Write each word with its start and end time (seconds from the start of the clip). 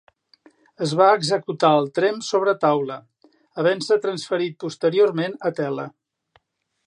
Es 0.85 0.93
va 1.01 1.09
executar 1.17 1.69
al 1.81 1.89
tremp 1.97 2.17
sobre 2.29 2.55
taula, 2.63 2.97
havent-se 3.63 3.99
transferit 4.07 4.57
posteriorment 4.65 5.41
a 5.51 5.55
tela. 5.61 5.89